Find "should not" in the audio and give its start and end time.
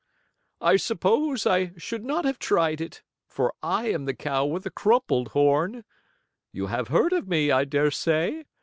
1.77-2.25